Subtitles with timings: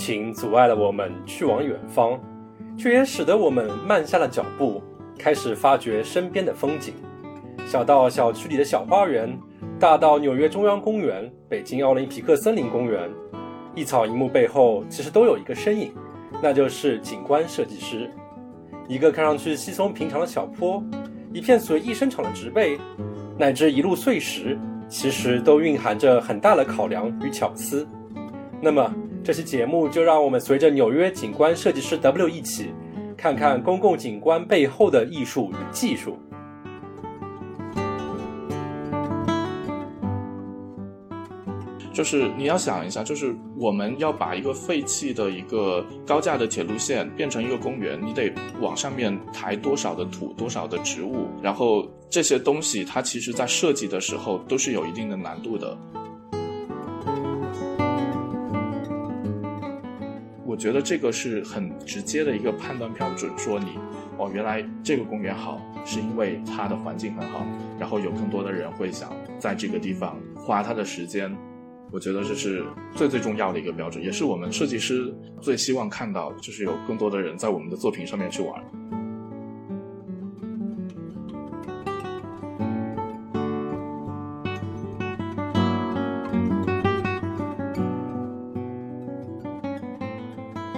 [0.00, 2.18] 情阻碍了我们去往远方，
[2.74, 4.82] 却也使得我们慢下了脚步，
[5.18, 6.94] 开始发掘身边的风景。
[7.66, 9.38] 小到小区里的小花园，
[9.78, 13.10] 大到纽约中央公园、北京奥林匹克森林公园，
[13.74, 15.92] 一草一木背后其实都有一个身影，
[16.42, 18.10] 那就是景观设计师。
[18.88, 20.82] 一个看上去稀松平常的小坡，
[21.30, 22.78] 一片随意生长的植被，
[23.36, 24.58] 乃至一路碎石，
[24.88, 27.86] 其实都蕴含着很大的考量与巧思。
[28.62, 28.92] 那么，
[29.22, 32.72] 这期节目就让我们随着纽约景观设计师 W 一起，
[33.18, 36.18] 看看公共景观背后的艺术与技术。
[41.92, 55.76] 就是你要想一下，就是我们要把一个废弃的一个高架的铁路线变成一个公园，你得往上面抬多少的土，多少的植物，然后这些东西它其实在设计的时候都是有一定的难度的。
[60.50, 63.78] 我觉得这个是很直接的一个判断标准，说你
[64.18, 67.46] 哦，原来这个公园好，是因为它的环境很好，
[67.78, 71.32] 然后有更多的人会想在这个地方花他的时间。
[71.92, 72.64] 我觉得这是
[72.96, 78.60] 最最重要的一个标准，也是我们设计师最希望看到，就是有更多的人在我们的作品上面去玩。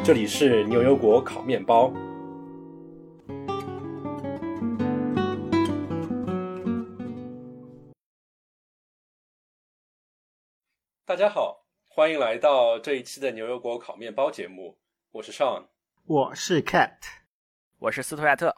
[0.05, 1.93] 这里是牛油果烤面包。
[11.07, 14.77] 大家好，欢迎来到这一期的牛油果烤面包节目。
[15.13, 15.67] 我是 Sean，
[16.07, 16.99] 我是 Cat，
[17.79, 18.53] 我是斯图亚特。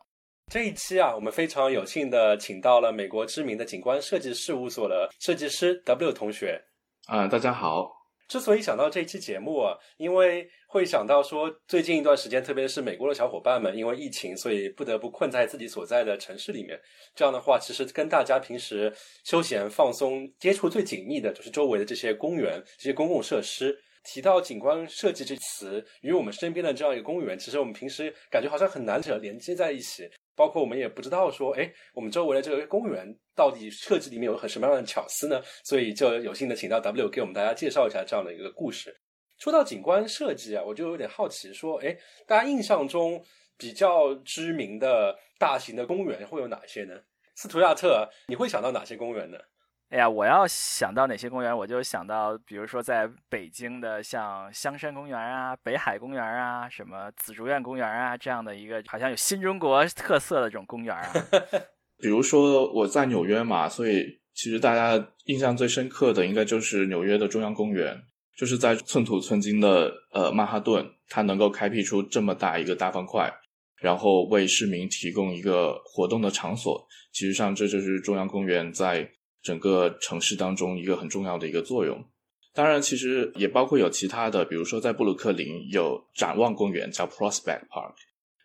[0.51, 6.65] 这一期啊，我们非常有幸的请到了美国知名的景观设计事务所的设计师 W 同学。
[7.07, 7.94] 啊，大家好。
[8.27, 16.81] 之所以想到这期节目啊，因为会想到说，最近一段时间，特别是美国的小伙伴们，因为疫情，所以不得不困在自己所在的城市里面。
[17.15, 18.93] 这样的话，其实跟大家平时
[19.25, 23.79] 休闲放松接触最紧密的，就是周围的这些公园、这些公共设施。
[24.07, 30.07] 提到景观设计这词，与我们身边的这样一个公园，其实我们平时感觉好像很难扯连接在一起。
[30.37, 35.41] 包括我们也不知道说，哎，我们周围的这个公园到底设计里面有很什么样的巧思呢？
[35.63, 38.95] 所以就有幸的请到 W 给我们大家介绍一下这样的一个故事。
[39.39, 41.97] 说到景观设计啊，我就有点好奇，说，哎，
[42.27, 43.23] 大家印象中
[43.57, 46.95] 比较知名的大型的公园会有哪些呢？
[47.35, 49.39] 斯图亚特，你会想到哪些公园呢？
[49.95, 61.13] 哎呀，我要想到哪些公园，我就想到，比如说在北京的像香山公园啊、北海公园啊、什么紫竹院公园啊这样的一个好像有新中国特色的这种公园啊。
[62.03, 67.97] 比如说我在纽约嘛，所以其实大家印象最深刻的应该就是纽约的中央公园，
[68.37, 73.33] 就是在寸土寸金的呃曼哈顿，它能够开辟出这么大一个大方块，
[73.81, 76.85] 然后为市民提供一个活动的场所。
[77.13, 79.09] 其实上这就是中央公园在。
[79.45, 82.03] 整个城市当中一个很重要的一个作用，
[82.55, 87.95] 当然其实也包括有其他的，比如说在布鲁克林有展望公园叫 Prospect Park，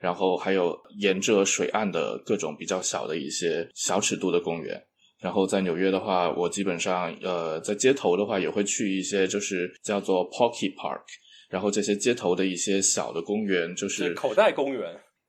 [0.01, 4.77] 然后还有沿着水岸的各种比较小的一些小尺度的公园。
[5.21, 11.03] 然后在纽约的话，我基本上呃在街头的话也会去一些就是叫做 Pocket Park，
[11.49, 14.81] 然后这些街头的一些小的公园就是口袋公园，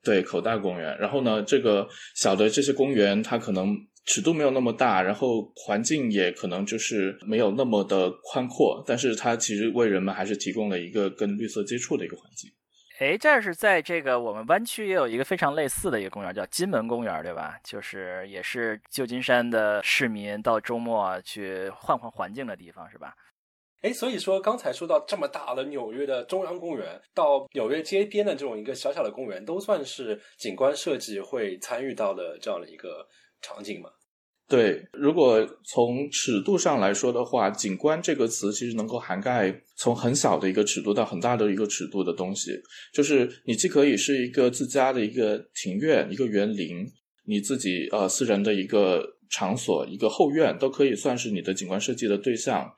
[0.03, 0.99] 对口袋公园。
[0.99, 3.77] 然后呢，这个小的这些公园它可能。
[4.13, 12.51] 尺度没有那么大，然后环境也可能就是没有那么的宽阔，但是它其实为人们还是提供了一个跟绿色接触的一个环境。
[12.99, 17.57] 哎，这是在这个我们湾区也有一个非常类似的一个公园，叫金门公园，对吧？
[17.63, 23.15] 就是也是旧金山的市民到周末去换换环境的地方，是吧？
[23.83, 33.07] 哎，所以说刚才说到这么大的纽约的中央公园，到纽约街边的这种一个小小的公园，都算是景观设计会参与到的这样的一个。
[33.43, 33.89] 场景嘛，
[34.51, 34.85] 对。
[34.93, 42.51] 如果从尺度上来说的话，景观这个词其实能够涵盖从很小的一个尺度到很大的一个尺度的东西。
[42.93, 46.85] 就是你既可以是一个自家的一个庭院、一个园林，
[47.27, 52.69] 你自己呃私人的一个场所、一个后院，都可以算是你的景观设计的对象。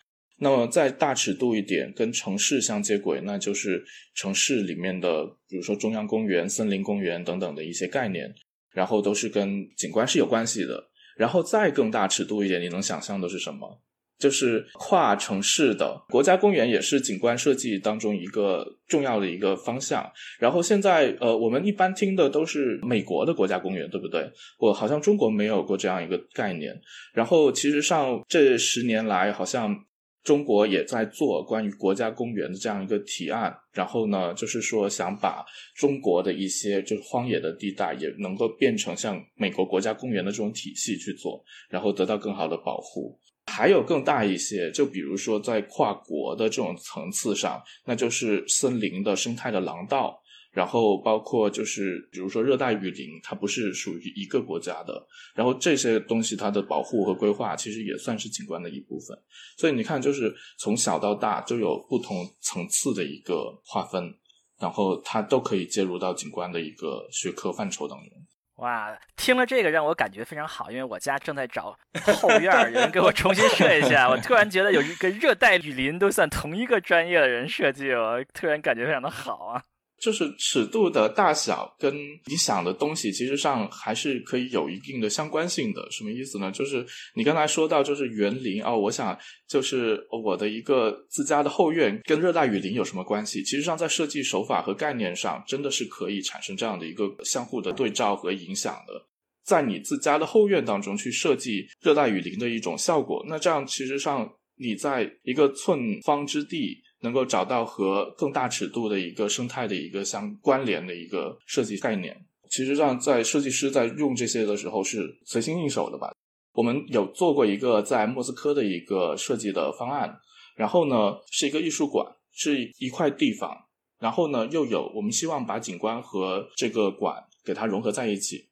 [0.41, 3.83] 那么再大尺度一点，跟城市相接轨，那就是
[4.15, 8.31] 城市里面的，比如说中央公园、森林公园等等的一些概念。
[8.75, 10.83] 然后都是跟景观是有关系的，
[11.17, 13.81] 然后再更大尺度一点，你能想象的是什么？
[14.19, 20.09] 就是跨城市的国家公园也是景观设计当中一个重要的一个方向。
[20.39, 24.31] 然后现在呃，我们一般听的都是美国的国家公园，对不对？
[24.61, 26.73] 我好像中国没有过这样一个概念。
[27.13, 29.77] 然后其实上这十年来，好像
[30.23, 43.19] 中国也在做关于国家公园的这样一个提案，然后呢，就是说想把中国的一些就是荒野的地带也能够变成像美国国家公园的这种体系去做，然后得到更好的保护。
[43.47, 50.22] 还有更大一些，就比如说在跨国的这种层次上，那就是森林的生态的廊道。
[50.53, 55.07] 然后包括就是，比如说热带雨林，它不是属于一个国家的。
[55.35, 59.17] 然后这些东西它的保护和规划，其实也算是景观的一部分。
[59.57, 64.15] 所以你看，就是从小到大就有不同层次的一个划分，
[64.61, 68.09] 然后它都可以介入到景观的一个学科范畴当中。
[68.57, 71.75] 哇，听了这个让我感觉非常好，因为我家正在找
[72.15, 74.09] 后院，有人给我重新设一下。
[74.09, 79.65] 我突然觉得有一个热带雨林都算同一个专业的人设计，我突然感觉非常的好啊。
[80.03, 81.95] 就是尺度的大小跟
[82.27, 85.89] 你想的东西，其实上还是可以有一定的相关性的。
[85.93, 86.51] 什么意思呢？
[86.51, 86.85] 就是
[87.15, 89.17] 你刚才说到，就是园林哦，我想
[89.47, 93.45] 就是我的一个自家的后院跟热带雨林有什么关系？
[93.45, 99.07] 其实上在设计手法和概念上，真的是可以产生这样的一个相互的对照和影响的。
[99.45, 106.82] 在你自家的后院当中去设计热带雨林的一种效果，那这样其实上你在一个寸方之地。
[107.03, 112.17] 能够找到和更大尺度的一个生态的一个相关联的一个设计概念，
[112.49, 116.13] 其实上在设计师在用这些的时候是随心应手的吧。
[116.55, 120.17] 我们有做过一个在莫斯科的一个设计的方案，
[120.57, 123.51] 然后呢是一个艺术馆，是一块地方，
[123.99, 128.49] 然后呢又有我们希望把景观和这个馆给它融合在一起。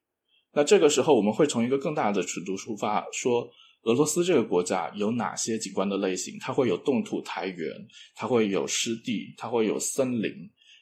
[0.52, 3.48] 那这个时候我们会从一个更大的尺度出发说。
[3.82, 6.36] 俄罗斯这个国家有哪些景观的类型？
[6.38, 7.70] 它会有冻土台原，
[8.14, 10.30] 它会有湿地，它会有森林。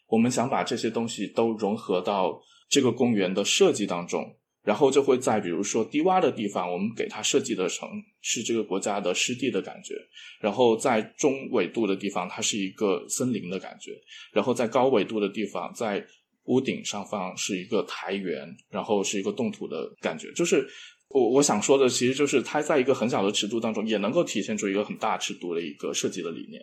[0.08, 7.88] 我们想把这些东西都融合到这个公园的设计当中，然后就会在比如说低洼的地方，我们给它设计的成
[8.20, 9.94] 是这个国家的湿地的感觉；
[10.40, 13.92] 然后在中纬度的地方，它是一个森林的感觉；
[14.32, 16.04] 然后在高纬度的地方，在
[16.44, 20.68] 屋顶上方是一个台原，然后是一个冻土的感觉，就是。
[21.08, 26.62] 我我想说的其实就是它在一个很小的尺度当中，也能够体现出一个很大尺度的一个设计的理念。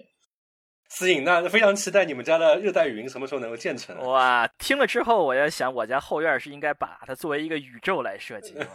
[0.88, 3.98] 思颖，那非常期待你们家的热带雨林什么时候能够建成？
[4.06, 8.54] 哇，听了之后，我在想我家后院是应该把它作为一个宇宙来设计。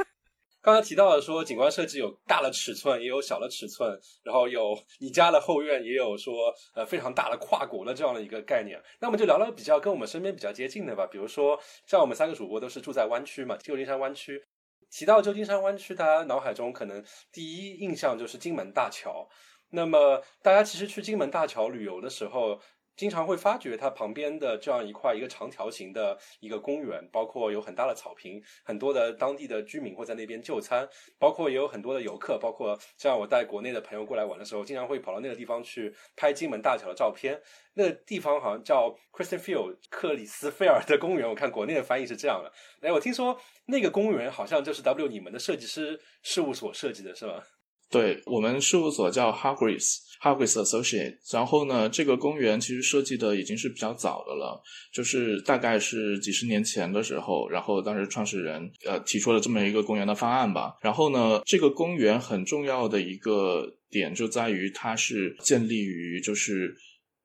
[0.62, 8.78] 刚刚提到了说景观设计有大的尺寸，也有小的尺寸，然后有你家的后院，也有说呃非常大的跨国的这样的一个概念。
[9.00, 14.38] 那我们就聊聊比较跟我们身边比较接近的吧，比如说像我们三个主播都是住在湾区嘛，旧金山湾区。
[14.90, 17.02] 提到旧金山湾区，大家脑海中可能
[17.32, 19.28] 第一印象就是金门大桥。
[19.70, 22.60] 那么，大家其实去金门大桥旅游的时候，
[23.00, 30.86] 经常会发觉它旁边的这样一块一个长条形的一个公园，包括有很大的草坪，很多的当地的居民会在那边就餐，
[31.18, 37.40] 包括也有很多的游客，包括像我带国内的朋友过来玩的时候，经常会跑到那个地方去拍金门大桥的照片。
[37.72, 42.52] 那个地方好像叫 Kristen Field 克里斯菲尔的公园，我看国内的翻译是这样的。
[42.86, 47.42] 哎，我听说那个公园好像就是 W 你们的设计师事务所设计的，是吗？
[47.88, 51.16] 对我们事务所叫 Hargreaves Harvest Associate，。
[51.32, 54.62] 然后呢，这个公园其实设计的已经是比较早的了，
[54.92, 60.76] 就是大概是几十年前的时候，然后当时创始人呃提出了这么一个公园的方案吧。
[60.82, 66.76] 然后呢，这个公园很重要的一个点就在于它是建立于就是。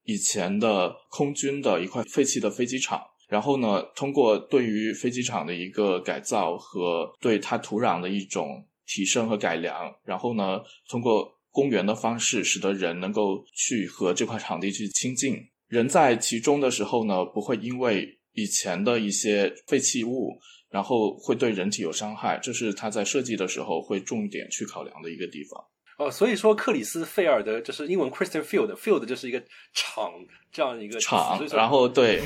[0.08, 15.38] 以前的空军的一块废弃的飞机场，然后呢，通过对于飞机场的一个改造和对它土壤的一种提升和改良，然后呢，通过公园的方式，使得人能够去和这块场地去亲近。
[15.70, 20.38] 人在其中的时候呢，不会因为以前的一些废弃物，
[20.70, 25.64] 然后会对人体有伤害，这是他在设计的时候会重点去考量的一个地方。
[25.98, 29.42] 哦，所以说克里斯菲尔德就是英文 Christian Field，Field 就是一个
[29.74, 30.12] 场
[30.52, 32.22] 这样一个场，然后对，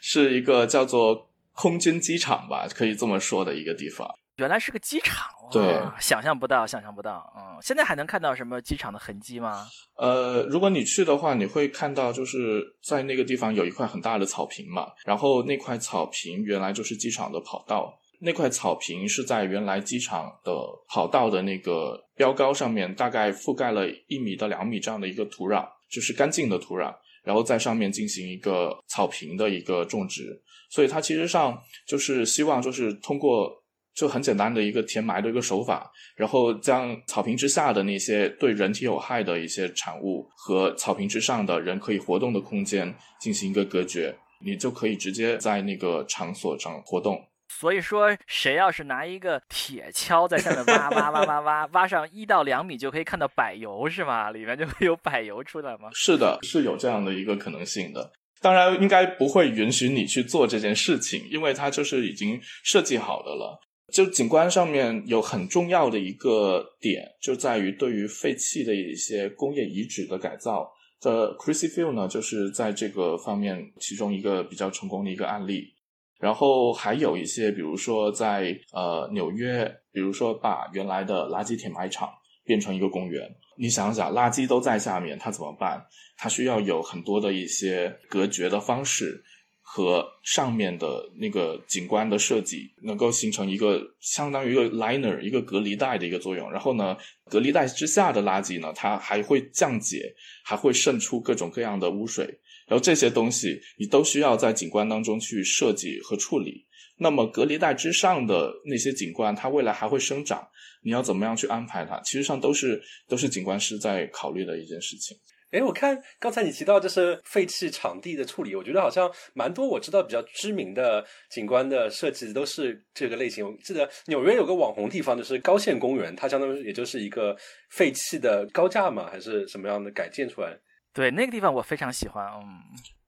[0.00, 4.10] 是一个叫做空军机场吧，可以这么说的一个地方。
[4.36, 7.32] 原来是个机场，对，想象不到，想象不到。
[7.36, 9.66] 嗯，现在还能看到什么机场的痕迹吗？
[9.96, 17.96] 呃，如果你去的话，你会看到就是在那个地方有一块很大的草坪嘛，然后那块草坪原来就是机场的跑道。
[18.22, 20.52] 那块草坪是在原来机场的
[20.88, 30.38] 跑道的那个标高上面，大概覆盖了一米到两米这样的一个土壤，就是干净的土壤，然后在上面进行一个草坪的一个种植。
[30.68, 33.50] 所以它其实上就是希望就是通过
[33.94, 47.20] 就很简单的一个填埋的一个手法，然后将草坪之下的那些对人体有害的一些产物和草坪之上的人可以活动的空间进行一个隔绝，你就可以直接在那个场所上活动。
[47.52, 54.30] 所以说，谁要是拿一个铁锹在下面挖挖挖挖挖，挖上一到两米就可以看到柏油，是吗？
[54.30, 55.90] 里面就会有柏油出来吗？
[55.92, 58.12] 是的，是有这样的一个可能性的。
[58.40, 63.60] 当然，应该不会允许你去做这件事情，因为它就是已经设计好的了。
[63.92, 70.70] 就景观上面有很重要的一个点，就在于对于废弃的一些工业遗址的改造。
[71.00, 75.74] 的 Chrissy Field 呢，就是在这个方面其中一个比较成功的一个案例。
[76.18, 82.10] 然后还有一些，比如说在呃纽约，比如说把原来的垃圾填埋场
[82.44, 83.26] 变成一个公园。
[83.56, 85.82] 你想想，垃圾都在下面，它怎么办？
[86.18, 89.24] 它需要有很多的一些隔绝的方式。
[89.72, 96.96] 和上面的那个景观的设计能够形成一个相当于一个 liner 一个隔离带的一个作用，然后呢，
[97.26, 100.12] 隔离带之下的垃圾呢，它还会降解，
[100.42, 102.24] 还会渗出各种各样的污水，
[102.66, 106.66] 然后这些东西你都需要在景观当中去设计和处理。
[106.98, 110.44] 那么隔离带之上的那些景观，它未来还会生长，
[110.82, 112.00] 你要怎么样去安排它？
[112.00, 115.16] 其实上都是都是景观师在考虑的一件事情。
[115.50, 123.44] 哎，我看刚才你提到就是废弃场地的处理，我觉得好像蛮多我知道比较知名的景观的设计都是这个类型。
[123.44, 127.36] 我记得纽约有个网红地方就是高线公园，它相当于也就是一个
[127.70, 130.56] 废弃的高架嘛，还是什么样的改建出来？
[130.94, 132.24] 对，那个地方我非常喜欢。
[132.26, 132.44] 嗯，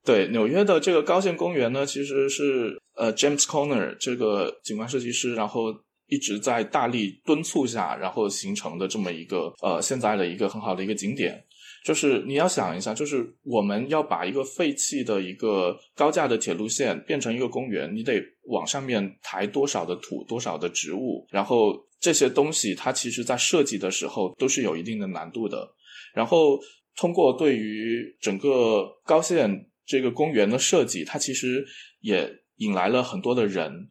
[0.03, 5.73] 对，纽约的这个高线公园呢，其实是呃 James Conner 这个景观设计师，然后
[6.07, 11.41] 一直在大力敦促下，然后形成的这么一个呃现在的一个很好的一个景点。
[11.83, 25.75] 就是你要想一下，就是我们要把一个废弃的一个高架的铁路线变成一个公园，你得往上面抬多少的土、多少的植物，然后这些东西它其实在设计的时候都是有一定的难度的。
[26.13, 26.57] 然后
[26.95, 31.65] 通过对于整个高线这个公园的设计，它其实
[31.99, 33.89] 也引来了很多的人，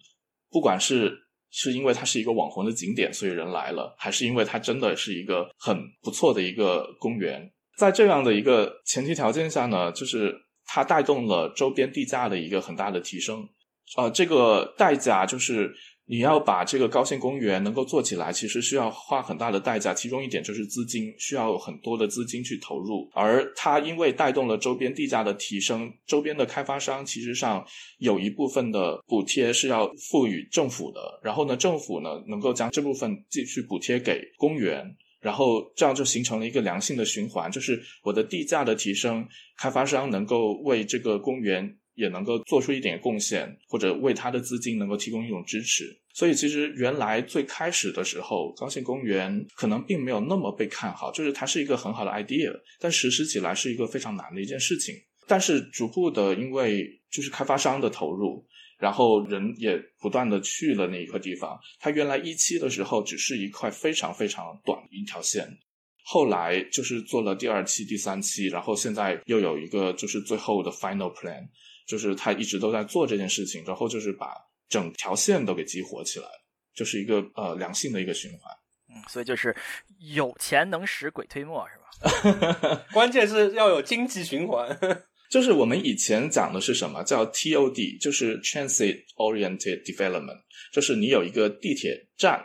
[0.50, 1.12] 不管是
[1.50, 7.52] 是因为它是一个网红的景点，所以人来了，还是因为它真的是一个很不错的一个公园。
[7.76, 10.34] 在这样的一个前提条件下呢，就是
[10.66, 13.48] 它带动了周边地价的一个很大的提升。
[13.96, 15.70] 呃，这个代价就是
[16.06, 19.92] 你要把这个高线公园能够做起来，其实需要花很大的代价。
[19.92, 23.10] 其中一点就是资金，需要很多的资金去投入。
[23.12, 27.64] 而它因为带动了周边地价的提升，周边的开发商其实上
[27.98, 31.00] 有一部分的补贴是要赋予政府的。
[31.22, 34.96] 然后呢，政府呢能够将这部分继续补贴给公园。
[35.22, 39.24] 然后这样就形成了一个良性的循环，就是我的地价的提升，
[39.56, 45.84] 开发商能够为这个公园也能够做出一点贡献，或者为他的资金能够提供一种支持。
[46.12, 54.94] 所以其实原来最开始的时候，高新公园可能并没有那么被看好，就是它是一个很好的 idea，但实施起来是一个非常难的一件事情。
[55.28, 58.44] 但是逐步的，因为就是开发商的投入。
[58.82, 61.56] 然后人也不断的去了那一块地方。
[61.78, 65.48] 它原来一期的时候只是一块非常非常短的一条线，
[66.02, 71.46] 后来就是做了第二期、第三期，然后现在又有一个就是最后的 final plan，
[71.86, 74.34] 就是他一直都在做这件事情，然后就是把
[74.68, 76.26] 整条线都给激活起来，
[76.74, 78.52] 就是一个呃良性的一个循环。
[78.88, 79.54] 嗯，所以就是
[80.00, 82.82] 有钱能使鬼推磨，是吧？
[82.92, 84.76] 关键是要有经济循环。
[85.32, 92.38] 就是我们以前讲的是什么叫 TOD，就是 Transit Oriented Development，就是你有一个地铁站，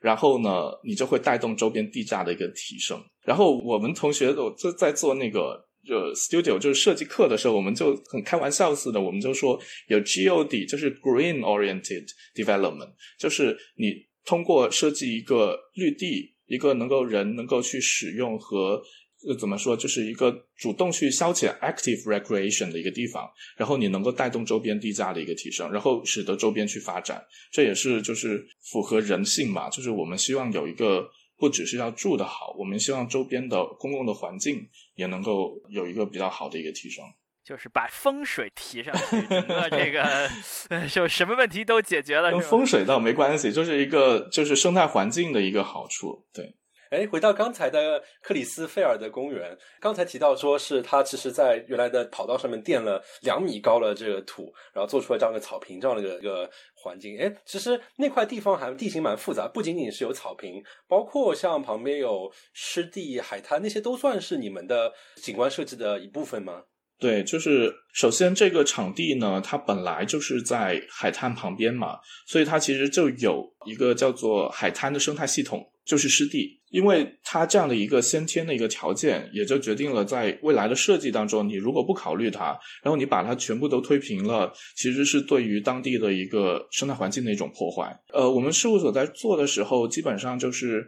[0.00, 0.48] 然后呢，
[0.82, 2.98] 你就会带动周边地价的一个提升。
[3.26, 13.92] 然后我们同学都就在做那个就 Studio，就是设计课的时候，我们就很开玩笑似的，我们就说有 GOD，就是 Green Oriented Development，就是你
[14.24, 18.82] 通过设计一个绿地，一个能够人能够去使用和。
[19.28, 27.22] 呃，怎么说，就是一个主动去消遣 （active recreation） 的一个地方，然后你能够带动周边地价的一个提升，然后使得周边去发展，
[27.52, 37.04] 这也是就是符合人性嘛，就是我们希望有一个不只是要住的好，我们希望周边的公共的环境也能够有一个比较好的一个提升，
[37.44, 40.30] 就是把风水提上去，整个这个
[40.88, 42.30] 就什么问题都解决了。
[42.30, 46.54] 跟风水倒没关系，就是一个就是生态环境的一个好处，对。
[46.90, 57.16] 哎，回到刚才的克里斯菲尔的公园，刚才提到说是他其实在原来的跑道上面垫了两米高的这个土，然后做出了这样的草坪这样的一个环境。
[57.16, 66.64] 哎，其实那块地方还地形蛮复杂，不仅仅是有草坪，包括像旁边有湿地、海滩那些都算是你们的景观设计的一部分吗？
[66.98, 75.72] 对，就是首先这个场地呢，它本来就是在海滩旁边嘛，所以它其实就有一个叫做海滩的生态系统。
[75.90, 76.60] 就是湿地。
[76.70, 88.00] 因为它这样的一个先天的一个条件，也就决定了在未来的设计当中，你如果不考虑它，然后你把它全部都推平了，其实是对于当地的一个生态环境的一种破坏。
[88.12, 90.86] 呃，我们事务所在做的时候，基本上就是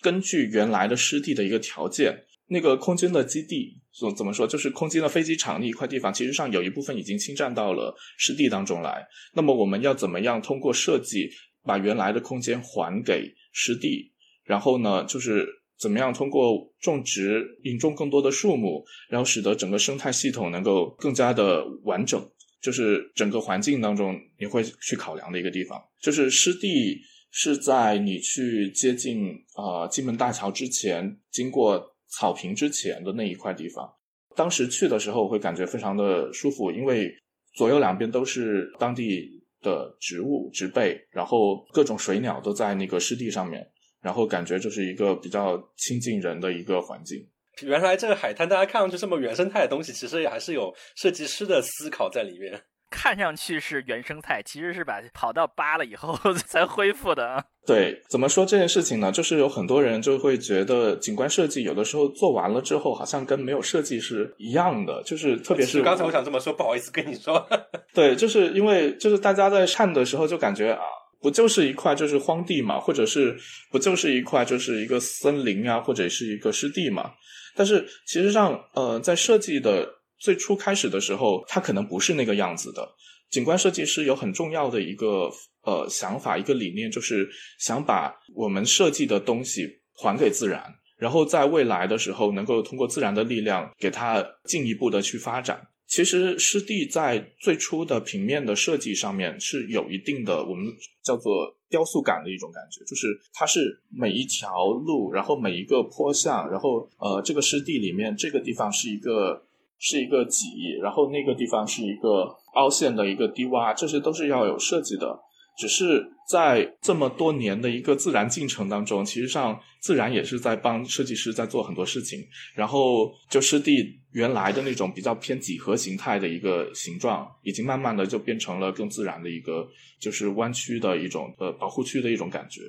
[0.00, 9.04] 根据原来的湿地的一个条件，那个空军的基地，怎怎么说，就是空军的飞机场那一块地方，其实上有一部分已经侵占到了湿地当中来。
[9.34, 11.28] 那么我们要怎么样通过设计
[11.64, 14.12] 把原来的空间还给湿地？
[14.46, 15.46] 然后呢，就是
[15.78, 22.30] 怎么样通过种植引种更多的树木，然后使得整个生态系统能够更加的完整，
[22.62, 25.78] 就是整个环境当中你会去考量的一个地方。
[26.00, 27.00] 就是湿地
[27.30, 33.92] 是在你去接近啊金门大桥之前，经过草坪之前的那一块地方。
[34.34, 37.10] 当时去的时候会感觉非常的舒服，因为
[37.54, 43.66] 左右两边都是当地的植物植被，然后各种水鸟都在那个湿地上面。
[44.06, 47.18] 然后感觉就是一个比较亲近人的一个环境。
[47.62, 52.62] 原来这个海滩，大家看上去这么原生态的东西，其实也还是有设计师的思考在里面。
[52.88, 57.44] 看上去是原生态，其实是把跑道扒了以后 才恢复的。
[57.66, 59.10] 对，怎么说这件事情呢？
[59.10, 65.02] 就是有很多人就会觉得景观设计有的时候做完了之后，好像跟没有设计是一样的。
[65.02, 67.44] 就是特别是刚才我想这么说，不好意思跟你说。
[67.92, 70.84] 对，就是因为就是大家在看的时候就感觉啊。
[71.20, 73.36] 不就是一块就是荒地嘛，或者是
[73.70, 77.12] 不就是一块就是一个森林啊，或者是一个湿地嘛？
[77.54, 82.86] 但是其实上，呃，在设计的最初开始的时候，它可能不是那个样子的。
[83.30, 85.30] 景观设计师有很重要的一个
[85.62, 90.62] 呃想法，一个理念，就是想把我们设计的东西还给自然，
[90.96, 95.60] 然后在未来的时候，能够通过自然的力量给它进一步的去发展。
[95.86, 100.66] 其实湿地在最初的平面的设计上面是有一定的我们
[101.02, 109.42] 叫做雕塑感的一种感觉，就是它是每一条路，然后每一个坡向，然后呃这个湿地里面这个地方是一个
[109.78, 115.20] 是一个脊，然后那个地方是一个凹陷的一个低洼，这些都是要有设计的。
[115.56, 122.22] 只是在这么多年的一个自然进程当中，其实上自然也是在帮设计师在做很多事情。
[122.54, 129.66] 然后就湿地原来的那种比较偏几何形态的一个形状，已经慢慢的就变成了更自然的一个，
[130.00, 132.60] 就是弯曲的一种呃保护区的一种感觉。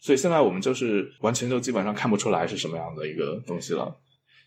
[0.00, 3.96] 所以现在我们就是完全就基本上看不出来是什么样的一个东西了。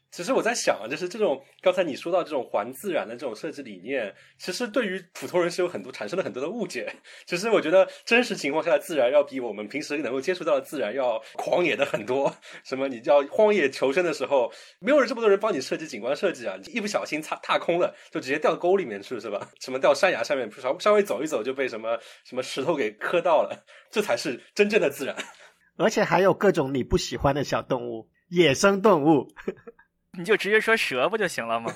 [0.10, 6.92] 其实我在想啊，就是这种刚才你说到这种环自然的这种设计理念，其实对于普通人是有很多产生了很多的误解。
[7.26, 12.34] 其实我觉得真实情况下的自然要比我们平时能够接触到的自然要狂野的很多。
[12.64, 19.50] 什么你叫荒野求生的时候，没有人这么多人帮你设计景观设计啊，一不小心踏踏空了，就直接掉沟里面去是吧？
[19.60, 25.16] 什么掉山崖下面，稍稍微走一走就被什么什么石头给磕到了，这才是真正的自然。
[25.76, 29.28] 而且还有各种你不喜欢的小动物，野生动物。
[30.18, 31.72] 你就直接说蛇不就行了吗？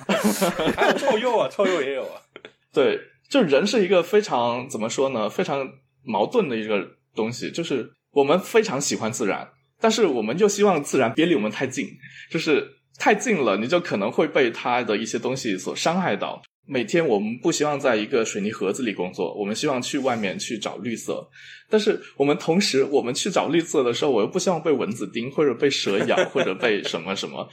[0.76, 2.20] 还 有臭鼬啊，臭鼬也有啊。
[2.72, 5.30] 对，就人是一个非常怎么说呢？
[5.30, 5.66] 非常
[6.02, 7.50] 矛盾的一个东西。
[7.50, 9.48] 就是我们非常喜欢自然，
[9.80, 11.88] 但是我们又希望自然别离我们太近。
[12.30, 12.66] 就是
[12.98, 16.42] 太近了，你就可能会被它的一些东西所伤害到。
[16.64, 21.28] 每天我们不希望在一个水泥盒子里工作，我们希望去外面去找绿色。
[21.68, 27.48] 但是我们同时，我们去找绿色的时候，我又不希望被蚊子叮，或者被蛇咬，或者被什么什么。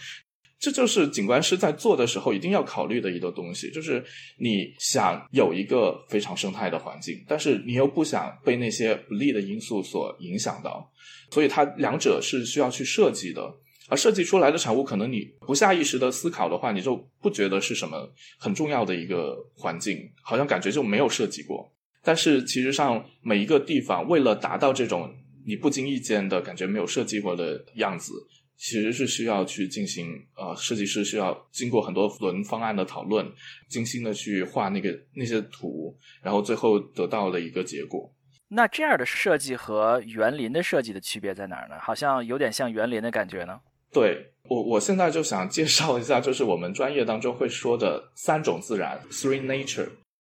[0.60, 4.04] 这就是景观师在做的时候一定要考虑的一个东西，就是
[4.38, 10.91] 你想有一个非常生态的环境，但是你又不想被那些不利的因素所影响到，
[11.32, 13.56] 所以它两者是需要去设计的。
[13.91, 21.74] 而设计出来的产物，可能你不下意识的思考的话，你就不觉得是什么很重要的一个环境，好像感觉就没有设计过。
[22.04, 25.12] 但是其实上每一个地方，为了达到这种
[25.43, 28.13] 你不经意间的感觉没有设计过的样子。
[28.60, 33.26] 其实是需要去进行，呃，设计师需要经过很多轮方案的讨论，
[33.69, 38.13] 精心的去画那个那些图，然后最后得到了一个结果。
[38.50, 41.76] 那这样的设计和园林的设计的区别在哪儿呢？
[41.80, 43.58] 好像有点像园林的感觉呢。
[43.93, 49.89] 对我，我现在就想介绍一下，就是我们专业当中会说的三种自然 （three nature），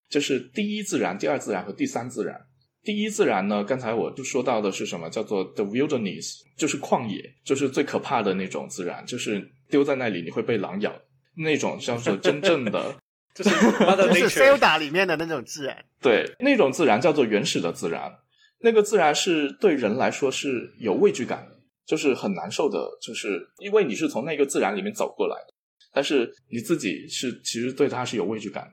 [0.08, 2.40] 就是第一自然、第二自然和第三自然。
[2.84, 3.62] 第一自然呢？
[3.62, 5.08] 刚才我就说到的是什么？
[5.08, 10.92] 叫做 the wilderness，就是旷野，就是最可怕的那种自然，就是丢在那里你会被狼咬
[11.36, 12.96] 那种，叫做真正的，
[13.36, 13.50] 就是
[14.20, 15.84] 就是《Zelda》里面的那种自然。
[16.00, 18.12] 对，那种自然叫做原始的自然，
[18.58, 25.54] 那个自然是对人来说是有畏惧感的，就是很难受的，就是因为你是从那个自然里面走过来的，
[25.92, 28.64] 但是你自己是其实对它是有畏惧感。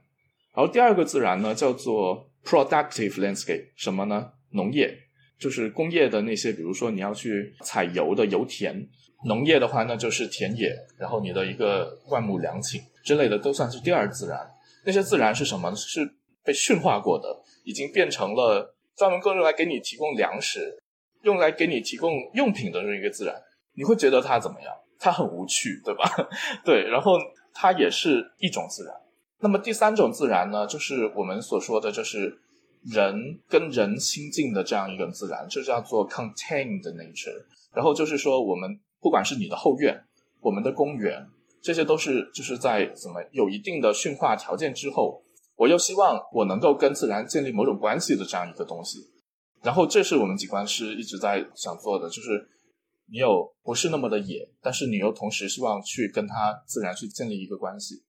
[0.56, 2.28] 然后第二个自然呢，叫做。
[2.44, 4.32] Productive landscape 什么呢？
[4.52, 4.98] 农业，
[5.38, 8.76] 就是工业的那些，比如说你要去采油的油田；
[9.26, 14.40] 农业的话，那就是田野，然后你的一个万亩良禽之类的，都算是第二自然。
[14.86, 15.76] 那些自然是什么？
[15.76, 16.10] 是
[16.44, 20.78] 被驯化过的，已经变成了专门用来给你提供粮食、
[21.24, 23.36] 用来给你提供用品的这一个自然。
[23.74, 24.74] 你会觉得它怎么样？
[24.98, 26.04] 它很无趣，对吧？
[26.66, 27.18] 对，然后
[27.54, 28.94] 它也是一种自然。
[29.42, 32.40] 那么第三种自然呢，就是我们所说的，就是
[32.84, 37.46] 人跟人亲近的这样一个自然，这叫做 contained nature。
[37.74, 40.04] 然后就是说，我们不管是你的后院、
[40.42, 41.26] 我们的公园，
[41.62, 45.22] 这些都是就是在怎么有一定的驯化条件之后，
[45.56, 49.00] 我又希望我能够跟自然建立某种关系的这样一个东西。
[49.62, 52.46] 然后这是我们景观师一直在想做的，就是
[53.12, 58.04] 你有不是那么的野，但是你又同时希望去跟它自然去建立一个关系。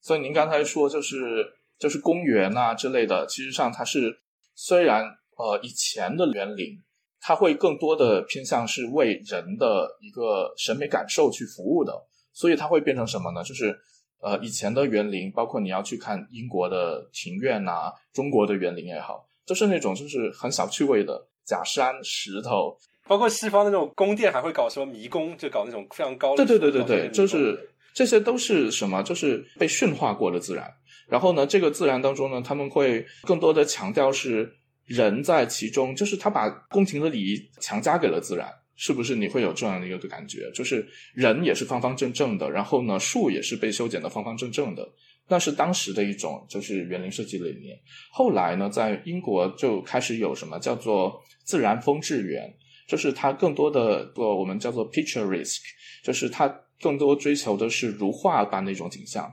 [0.00, 1.44] 所以您刚才说就是
[1.78, 4.16] 就是公园啊之类的，其实上它是
[4.54, 5.04] 虽然
[5.36, 6.80] 呃以前的园林，
[7.20, 11.92] 它会更多的偏向是为人的一个审美感受去服务的，
[12.32, 13.42] 所以它会变成什么呢？
[13.42, 13.76] 就是
[14.20, 26.46] 呃以前的园林，包括你要去看英国的庭院啊，中国的园林也好，都是那种就是很小趣味的假山石头，包括西方那种宫殿还会搞什么迷宫，就搞那种非常高的。
[26.46, 27.68] 对对对对对，就是。
[27.98, 29.02] 这些都是什么？
[29.02, 30.72] 就是被驯化过的自然。
[31.08, 34.48] 然后呢，这个自然当中呢，他们会更多的强调是
[34.84, 39.16] 人在其中，就是他把宫廷的礼仪强加给了自然，是不是？
[39.16, 44.88] 你会有这样的一个感觉，就是人也是方方正正的，然后呢，树也是被修剪的方方正正的。
[45.26, 47.76] 那是当时的一种就是园林设计理念。
[48.12, 52.54] 后来呢，在英国就开始有什么叫做自然风致园，
[52.86, 55.58] 就是它更多的做我们叫做 picturesque，
[56.04, 56.48] 就是它。
[56.80, 59.32] 更多追求的是如画般的一种景象，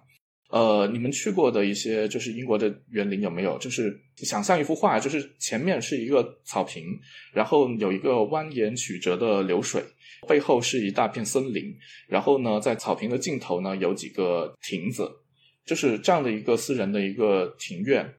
[0.49, 3.58] 呃，你们去过的一些就是英国的园林有没有？
[3.58, 6.84] 就是想象一幅画，就是前面是一个草坪，
[7.34, 9.84] 然后有一个蜿蜒曲折的流水，
[10.27, 11.75] 背后是一大片森林，
[12.08, 15.10] 然后呢，在草坪的尽头呢有几个亭子，
[15.65, 18.13] 就是这样的一个私人的一个庭院，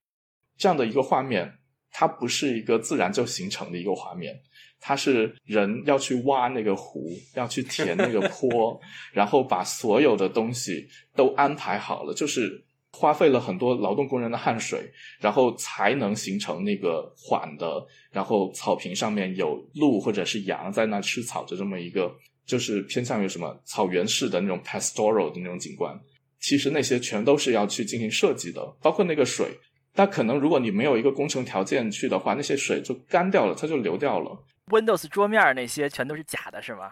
[0.57, 1.51] 这样的一个画面，
[1.91, 4.39] 它不是一个自然就形成的一个画面。
[4.79, 8.79] 他是人要去挖那个湖，要去填那个 坡，
[9.11, 22.11] 然后把所有的东西都安排好了，就是花费了很多劳动工人的汗水，然后才能形成那个缓的，然后草坪上面有鹿或者是羊在那吃草的这么一个，
[22.45, 25.99] 就是偏向于什么草原式的那种 pastoral 的那种景观。
[26.39, 29.47] 其实那些全都是要去进行设计的，包括那个水，
[29.93, 34.37] 但可能如果你没有一个工程条件去的话，那些水就干掉了，它就流掉了。
[34.67, 36.91] Windows 桌面那些全都是假的，是吗？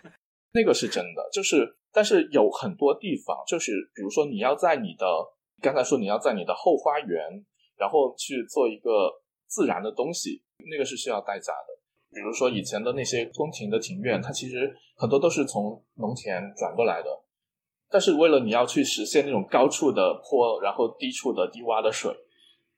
[0.52, 5.06] 那个是真的，就是，但是有很多地方，就是比如说你要在你的
[5.60, 7.44] 刚才说你要在你的后花园，
[7.76, 9.12] 然后去做一个
[9.46, 11.76] 自然的东西，那个是需要代价的。
[12.14, 17.10] 比如说以前的那些宫廷的庭院，它其实很多都是从农田转过来的，
[17.90, 22.10] 但是为了你要去实现那种高处的坡，然后低处的低洼的水，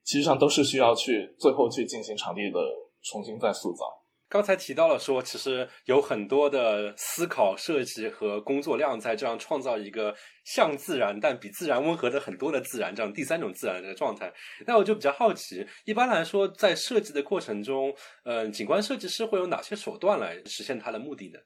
[0.03, 2.59] 其实上都是需要去最后去进行场地的
[3.03, 3.85] 重新再塑造。
[4.29, 10.15] 刚才提到了说，其实有很多的思考、设计和工作量在这样创造一个
[10.45, 14.31] 像自然但比自然温和的很多的自然这样第三种自然的状态。
[14.67, 21.39] 那我就比较好奇，一般来说在设计的过程中，嗯，景观设计师会有哪些手段来实现它的目的呢？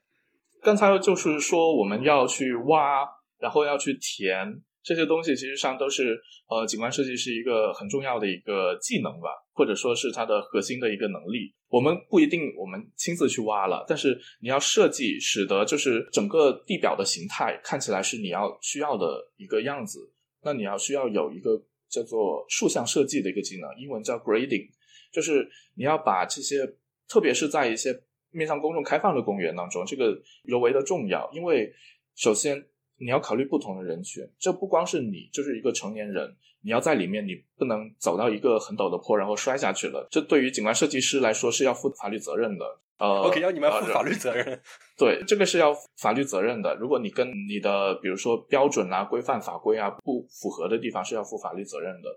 [0.61, 3.07] 刚才就是说我们要去挖，
[3.39, 4.61] 然后要去填。
[4.83, 6.19] 这些东西其实上都是
[6.49, 11.53] 呃，景观设计是一个很重要的一个技能吧，或者说是它的核心的一个能力。
[11.69, 20.13] 我们不一定我们亲自去挖了，但是你要设计，使得就是整个地表的形态看起来是你要需要的一个样子。
[20.43, 21.57] 那你要需要有一个
[21.89, 24.69] 叫做竖向设计的一个技能，英文叫 grading，
[25.13, 26.67] 就是你要把这些，
[27.07, 27.97] 特别是在一些
[28.31, 31.73] 面向公众开放的公园当中，这个尤为的重要，因为
[32.15, 32.67] 首先。
[33.03, 40.07] 你要考虑不同的人群，这不光是你，就是一个成年人，你要在里面，你不能走到一个很陡的坡，然后摔下去了。
[40.09, 42.65] 这对于景观设计师来说是要负法律责任的。
[42.99, 44.61] 呃，OK，要你们负法律责任。
[44.97, 46.73] 对，这个是要法律责任的。
[46.75, 52.07] 如果你跟你的比如说标准啊、规范法规啊不符合的地方，是要负法律责任的。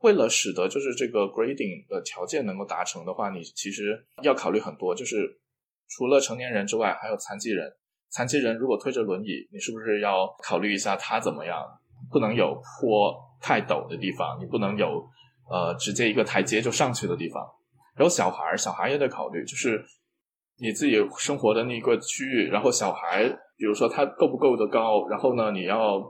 [0.00, 5.38] 为了使得就是这个 grading 的条件能够达成的话，你其实要考虑很多，就是
[5.88, 7.70] 除了成年人之外，还有残疾人。
[8.10, 11.64] 残疾人如果推着轮椅，你是不是要考虑一下他怎么样？
[12.10, 15.04] 不能有坡太陡的地方，你不能有
[15.50, 17.46] 呃直接一个台阶就上去的地方。
[17.94, 19.84] 然后小孩，小孩也得考虑，就是
[20.58, 26.02] 你自己生活的那个区域，然后小孩，比如说他够不够的高，然后呢，你要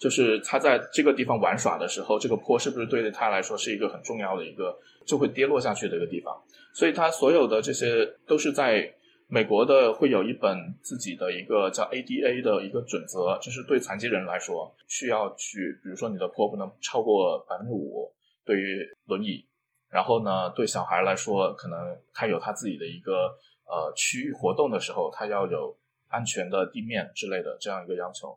[0.00, 6.36] 就是他在这个地方玩耍的时候，这个坡是不是对他来说是一个很重要的一个就会跌落下去的一个地方？
[6.74, 8.92] 所以他所有的这些都是在
[9.30, 18.10] 美国的会有一本自己的一个叫 ADA 的一个准则，就是对残疾人来说需要去，比如说你的坡不能超过百分之五，
[18.46, 19.44] 对于轮椅，
[19.90, 21.78] 然后呢，对小孩来说，可能
[22.14, 23.36] 他有他自己的一个
[23.66, 25.76] 呃区域活动的时候，他要有
[26.08, 28.34] 安全的地面之类的这样一个要求。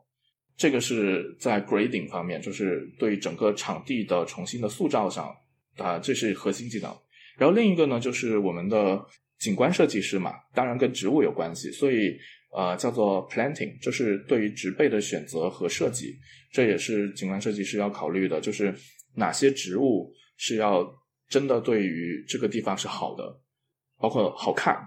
[0.58, 5.34] 这个是在 grading 方面，就是对整个场地的重新的塑造上
[5.78, 6.94] 啊，这是核心技能。
[7.38, 9.02] 然后另一个呢，就是我们的
[9.42, 12.16] 景观设计师嘛，当然跟植物有关系，所以
[12.54, 16.16] 呃叫做 planting，就是对于植被的选择和设计，
[16.52, 18.72] 这也是景观设计师要考虑的，就是
[19.16, 20.88] 哪些植物是要
[21.28, 23.40] 真的对于这个地方是好的，
[23.98, 24.78] 包括好看。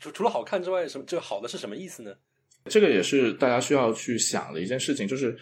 [0.00, 2.12] 除除了好看之外，什么这个好的是什么意思呢？
[2.66, 5.34] 这个也是大家需要去想的一件事情，就是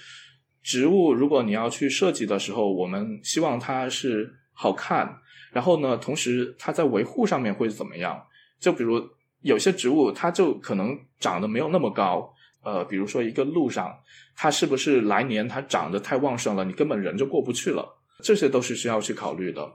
[0.62, 5.18] 植物如果你要去设计的时候，我们希望它是好看，
[5.52, 8.24] 然后呢，同时它在维护上面会怎么样？
[8.62, 9.02] 就比如
[9.42, 13.92] 有些植物，它就可能长得没有那么高，呃，比如说一个路上，
[14.36, 17.84] 它是不是来年它长得太旺盛了，你根本人就过不去了？
[18.22, 19.68] 这些都是需要去考虑的。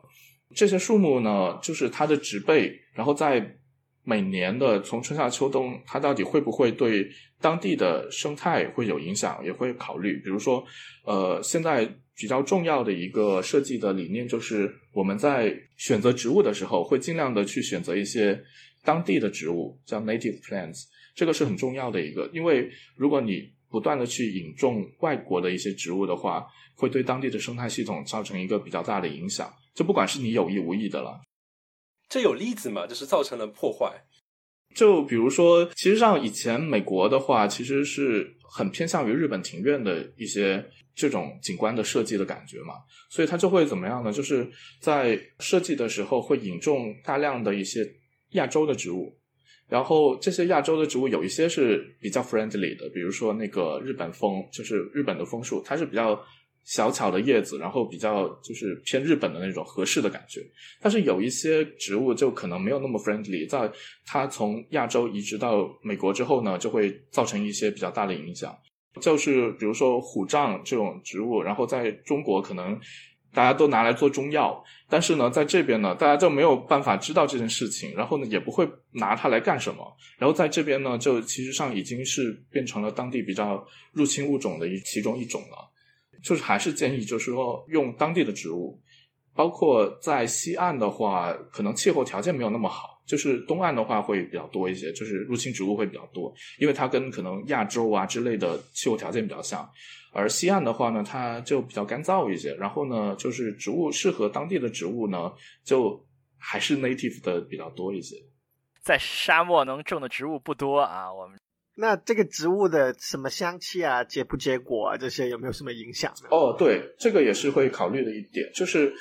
[0.55, 3.57] 这些树木呢，就是它的植被，然后在
[4.05, 10.13] 每年的从春夏秋冬，它到底会不会对当地的生态会有影响，也会考虑。
[10.23, 10.63] 比如说，
[11.03, 18.41] 呃，现在比较重要的一个设计的理念就是，我们在选择植物的时候，会尽量的去选择一些
[18.87, 20.85] 当地的植物，叫 native plants。
[21.13, 29.53] 这个是很重要的一个，因为如果你不断的去引种外国的一些植物的话，会对当地的生态系统造成一个比较大的影响。
[29.75, 31.19] 就不管是你有意无意的了。
[32.07, 32.87] 这有例子吗？
[32.87, 33.91] 就是造成了破坏。
[34.73, 40.63] 就比如说，其实上以前美国的话，其实是很偏向于日本庭院的一些
[40.95, 42.75] 这种景观的设计的感觉嘛，
[43.09, 44.13] 所以它就会怎么样呢？
[44.13, 47.83] 就是在设计的时候会引种大量的一些
[48.31, 49.17] 亚洲的植物，
[49.67, 56.19] 然后这些亚洲的植物有一些是比较 friendly 的，比如说那个日本枫，就是日本的枫树，它是比较
[56.63, 60.41] 小巧的叶子，然后比较就是偏日本的那种合适的感觉。
[60.81, 63.71] 但是有一些植物就可能没有那么 friendly，在
[64.05, 68.53] 它从亚洲移植到美国之后呢，就会造成一些比较大的影响。
[68.99, 72.77] 就是比如说虎杖这种植物，然后在中国可能
[73.37, 79.95] 大家都拿来做中药，但是呢，在这边呢，大家就没有办法知道这件事情，然后呢，也不会拿它来干什么。
[80.17, 85.71] 然后在这边呢，就其实上已经是变成了当地比较入侵物种的一其中一种了。
[86.23, 88.81] 就是还是建议，就是说用当地的植物，
[89.35, 99.67] 包括在西岸的话，可能气候条件没有那么好，就是东岸的话会比较多一些，就是入侵植物会比较多，因为它跟可能亚洲啊之类的气候条件比较像。
[100.13, 105.31] 而西岸的话呢，它就比较干燥一些，然后呢，就是植物适合当地的植物呢，
[105.63, 106.05] 就
[106.37, 108.15] 还是 native 的比较多一些。
[108.81, 111.37] 在沙漠能种的植物不多啊，我们
[111.75, 116.29] 那这个植物的什么香气啊、结不结果啊，这些有没有什么影响呢？
[116.31, 118.91] 哦，对，这个也是会考虑的一点，就是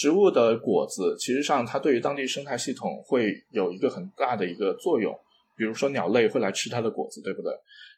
[0.00, 5.14] 植物的果子，其实上它对于当地生态系统会有一个很大的一个作用。
[5.58, 7.52] 比如说鸟类会来吃它的果子，对不对？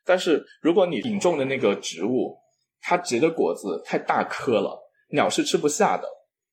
[0.05, 2.37] 但是如果你引种的那个植物，
[2.81, 4.77] 它结的果子太大颗了，
[5.13, 6.03] 鸟是吃不下的，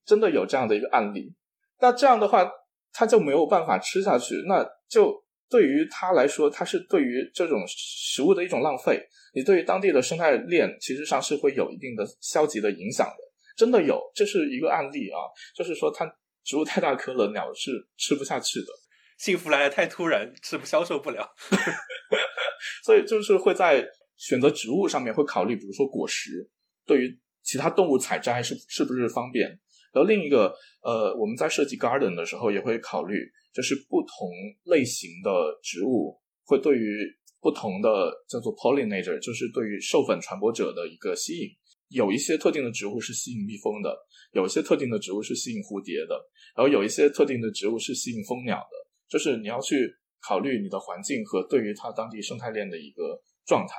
[0.05, 1.33] 真的有这样的一个案例。
[1.79, 2.47] 那这样的话，
[2.93, 9.03] 它就没有办法吃下去，那就对于它来说，它是对于这种食物的一种浪费。
[9.33, 13.28] 你对于当地的生态链，其实上是会有一定的消极的影响的。
[13.59, 15.19] 真的有，这是一个案例啊，
[15.53, 16.09] 就是说它
[16.45, 18.67] 植物太大颗了，鸟是吃不下去的。
[19.17, 21.29] 幸福来的太突然，吃不消受不了。
[22.85, 26.49] 所以就是会在选择植物上面会考虑，比如说果实
[26.85, 29.49] 对于其他动物采摘是是不是方便。
[29.91, 34.29] 然后另一个呃，我们在设计 garden 的时候也会考虑，就是不同
[34.63, 35.29] 类型的
[35.61, 37.05] 植物会对于
[37.41, 41.49] 不同的叫做 pollinator，就是对于授粉传播者的一个吸引。
[41.89, 43.95] 有一些特定的植物是吸引蜜蜂的，
[44.31, 46.15] 有一些特定的植物是吸引蝴蝶的，
[46.55, 48.89] 然后有一些特定的植物是吸引蜂鸟的。
[49.09, 53.73] 就是你要去考虑你的环境和对于它当地生态链的一个状态。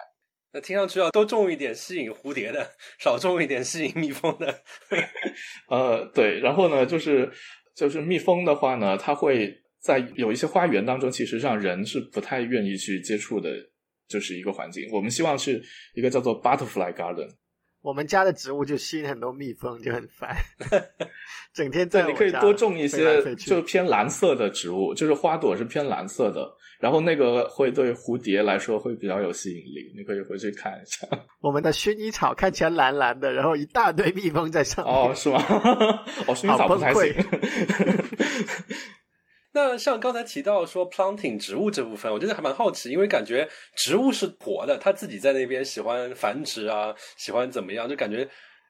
[0.53, 2.69] 那听上去要多种一点吸引蝴蝶的，
[2.99, 4.63] 少种一点吸引蜜蜂的。
[5.71, 7.31] 呃，对，然后呢，就是
[7.77, 13.49] 就是蜜蜂的话呢，它会在有一些花园当中，其实让人是不太愿意去接触的，
[14.09, 14.89] 就是一个环境。
[14.91, 15.63] 我们希望是
[15.95, 17.29] 一个叫做 butterfly garden。
[17.83, 20.37] 我们家的植物就吸引很多蜜蜂，就很烦，
[21.55, 26.47] 整天在对，你可以多种一些就偏蓝色的植物，就是花朵是偏蓝色的，
[26.79, 31.09] 然后那个会对蝴蝶来说会比较有吸引力，你可以回去看一下。
[31.41, 34.95] 我们的薰衣草看起来蓝蓝的，然后一大堆蜜蜂在上面。
[34.95, 35.43] 哦，是吗？
[36.27, 37.15] 哦，薰衣草不太行。
[39.53, 48.29] 那像刚才提到说 planting 植物这部分，我觉得还蛮好奇，因为感觉植物是活的，它自己在那边喜欢繁殖啊，喜欢怎么样，就感觉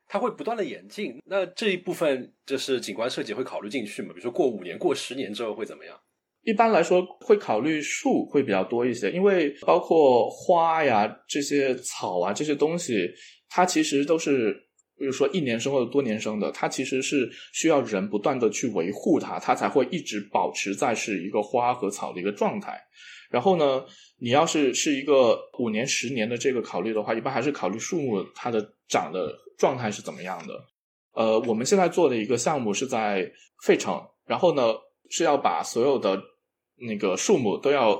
[0.09, 1.21] 它会不断的演进。
[1.27, 4.09] 那这一部分就是景观设计会考虑进去嘛？
[4.15, 5.95] 比如说过五年、过十年之后会怎么样？
[6.43, 13.07] 一般来说会考虑树会比较多一些，因为包括花呀、这些草啊这些东西，
[13.49, 14.70] 它其实都是。
[15.01, 22.79] 比如说一年生或者多年生的，它其实是需要人不断的去维护它，它才会一直保持在是一个花和草的一个状态。
[23.31, 23.83] 然后呢，
[24.19, 30.55] 你要是是一个五年、十年的这个考虑的话，一般还是考虑树木它的长的状态是怎么样的。
[31.15, 33.27] 呃，我们现在做的一个项目是在
[33.65, 34.75] 费城，然后呢
[35.09, 36.23] 是要把所有的
[36.77, 37.99] 那个树木都要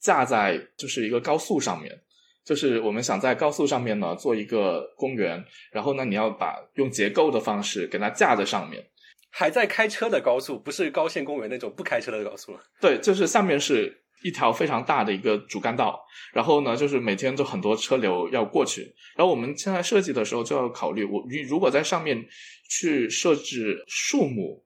[0.00, 1.96] 架在就是一个高速上面。
[2.44, 8.84] 就是我们想在高速上面呢做一个公园，然后呢你要把用结构的方式给它架在上面，
[9.30, 12.60] 还在开车的高速，不是高线公园那种不开车的高速了。
[12.80, 16.00] 对，就是上面是一条非常大的一个主干道，
[16.32, 22.26] 然后呢就是每天都很多车流要过去，然后我们现在设计的时候就要考虑，我你如果在上面
[22.68, 24.64] 去设置树木，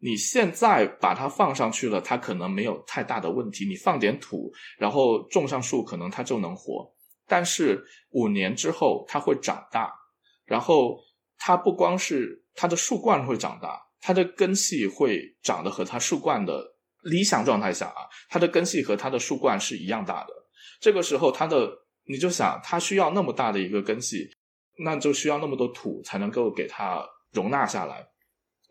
[0.00, 6.90] 你现在把它放上去了，它可能没有太大的问题，你放点土，然后种上树，可能它就能活。
[7.30, 9.94] 但是五年之后，它会长大，
[10.44, 10.98] 然后
[11.38, 16.60] 它不光是它的树冠会长大，它的根系会长得和它树冠的
[17.04, 20.32] 理想状态下啊，它的根系和它的树冠是一样大的。
[20.80, 21.70] 这个时候，它的
[22.06, 24.28] 你就想，它需要那么大的一个根系，
[24.84, 28.04] 那就需要那么多土才能够给它容纳下来。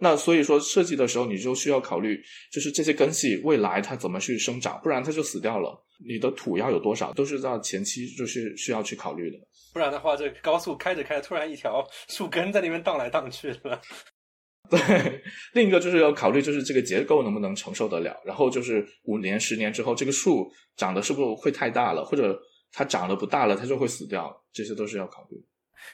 [0.02, 5.86] 那所以说设计的时候，你就需要考虑，就是这些根系未来它怎么去生长，不然它就死掉了。
[6.08, 9.38] 你的土要有多少，都是到前期就是需要去考虑的。
[9.74, 13.82] 不然的话，这高速开着开着，突然一条树根在那边荡来荡去的。
[14.70, 15.22] 对，
[15.54, 18.16] 另一个就是要考虑，就是这个结构能不能承受得了。
[18.24, 22.40] 然后就是五年、十年之后，这个树长得是不是会太大了，或者
[22.72, 24.32] 它长得不大了，它就会死掉。
[24.54, 25.38] 这些都是要考虑。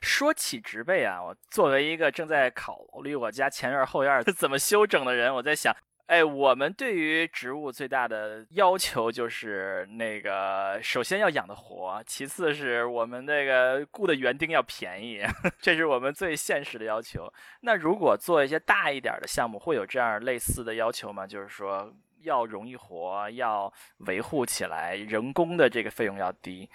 [0.01, 5.75] 说起植被啊，我作为一个正在考虑我家前院后院 怎么修整的人，我在想，
[6.07, 15.23] 哎，我们对于植物最大的要求就是那个，首先要养得活，其次是我们那个雇的园丁要便宜，
[15.59, 17.31] 这是我们最现实的要求。
[17.61, 21.25] 那如果做一些大一点的项目，会有这样类似的要求吗？
[21.25, 23.71] 就是说要容易活，要
[24.05, 26.69] 维护起来，人工的这个费用要低。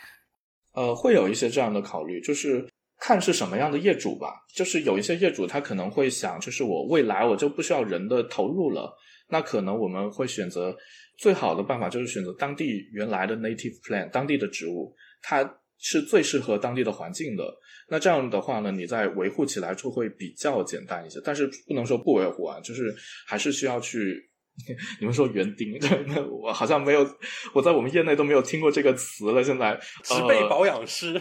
[0.73, 2.69] 呃，会有一些这样的考虑，就是。
[3.01, 8.95] 看是什么样的业主吧，就是有一些业主他可能会想，就是我未来我就不需要人的投入了，
[9.31, 10.77] 那可能我们会选择
[11.17, 17.45] 最好的办法就是选择当地原来的 native plant，当地的植物，它是最适合当地的环境的。
[17.89, 22.95] 那这样的话呢，你在维护起来就会比较简单一些，但是不能说不维护啊，就是
[23.27, 24.29] 还是需要去。
[25.01, 25.79] 你们说园丁，
[26.29, 27.07] 我好像没有，
[27.55, 29.43] 我在我们业内都没有听过这个词了。
[29.43, 31.15] 现在植被保养师。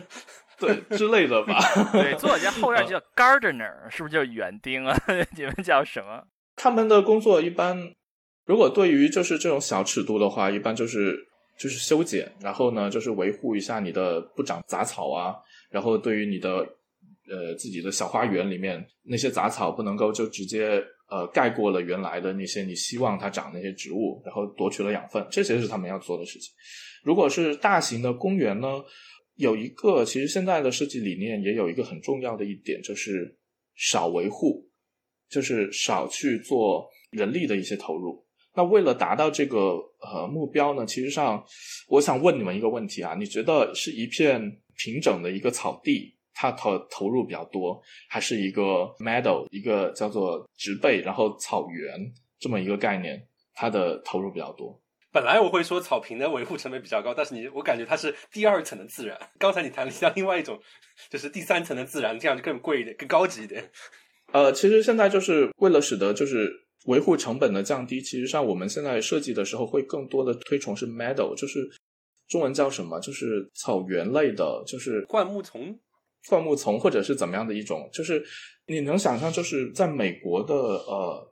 [0.89, 1.57] 对之类的吧，
[1.93, 4.95] 对，做我家后院叫 gardener，是不是叫园丁啊？
[5.37, 6.23] 你们叫什么？
[6.55, 7.95] 他们的工作一般，
[8.45, 11.17] 如果对于就是这种小尺度的话，一般就是
[11.57, 15.35] 就是修剪，然后呢就是维护一下你的不长杂草啊，
[15.71, 16.49] 然后对于你的
[17.29, 26.53] 呃自己的小花园里面那些杂草不能够就直接呃盖过了原来的那些你希望它长那些植物，然后夺取了养分，这些是他们要做的事情。
[27.05, 28.67] 如果是大型的公园呢？
[29.39, 33.37] 有一个，其实现在的设计理念也有一个很重要的一点，就是
[33.73, 34.69] 少维护，
[35.29, 38.21] 就是少去做人力的一些投入。
[38.53, 41.41] 那为了达到这个呃目标呢，其实上
[41.87, 44.41] 我想问你们一个问题啊，你觉得是一片
[44.75, 48.61] 平整的一个草地，它投投入比较多，还是一个
[48.99, 51.97] meadow，一个叫做植被，然后草原
[52.37, 54.77] 这么一个概念，它的投入比较多？
[55.11, 59.17] 本来我会说草坪的维护成本比较高，但是你我感觉它是第二层的自然。
[59.39, 60.59] 刚才你谈了一下另外一种，
[61.09, 63.71] 就是第三层的自然，这样就更贵一点，更高级一点。
[64.31, 66.51] 呃，其实现在就是为了使得就是
[66.85, 71.67] 维护成本的降低，其实上我们现在设计的时候会更多的推崇是 meadow，就是
[72.27, 72.99] 中文叫什么？
[72.99, 75.79] 就是草原类的，就是灌木丛、
[76.27, 77.89] 灌木丛或者是怎么样的一种？
[77.91, 78.23] 就是
[78.67, 81.28] 你能想象，就是在美国的呃。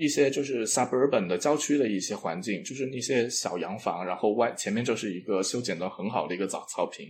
[0.00, 7.06] 一些就是 suburban 的郊区的一些环境，就是那些小洋房，然后外前面就是一个修剪的很好的一个草草坪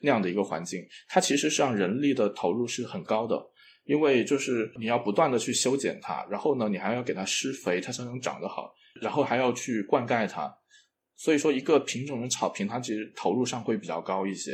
[0.00, 3.36] 那样的一个环境，它其实上人力的投入是很高的，
[3.84, 10.50] 因为就是你要不断的去修剪它，然后呢，你还要给它施肥，它才能长得好，然后还要去灌溉它，
[11.16, 14.52] 所以说一个品种的草坪，它其实投入上会比较高一些。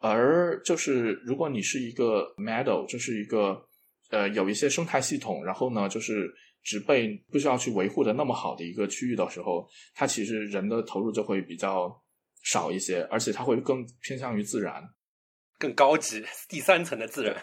[0.00, 3.60] 而就是如果你是一个 meadow，就是一个
[4.10, 6.32] 呃有一些生态系统，然后呢就是
[6.68, 11.90] 植被不需要去维护的那么好的一个区域的时候，它其实人的投入就会比较
[12.44, 14.82] 少一些，而且它会更偏向于自然。
[15.58, 17.34] 更高级第三层的自然，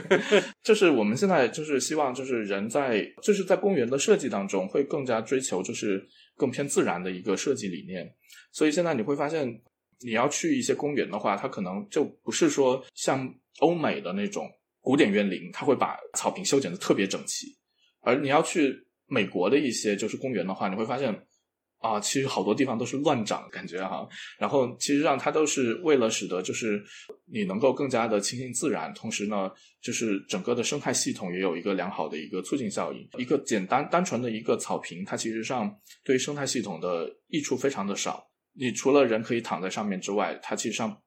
[0.62, 6.06] 就是我们现在就是希望，就是人在就是在公园的设计当中会更加追求，就是
[6.36, 8.06] 更偏自然的一个设计理念。
[8.52, 9.48] 所以现在你会发现，
[10.00, 14.48] 你要去一些公园的话，它可能就不是说像欧美的那种
[14.80, 17.57] 古典园林，它会把草坪修剪的特别整齐，
[18.08, 21.14] 而你要去美国的一些就是公园的话，你会发现。
[21.80, 24.04] 啊，其实好多地方都是乱长，感觉哈。
[24.36, 26.82] 然后其实上它都是为了使得就是
[27.26, 29.48] 你能够更加的亲近自然，同时呢，
[29.80, 33.08] 就是整个的生态系统也有一个良好的一个促进效应。
[33.16, 38.28] 一个简单单纯的一个草坪，它其实上对于生态系统的益处非常的少。
[38.54, 41.00] 你除了人可以躺在上面之外，它其实上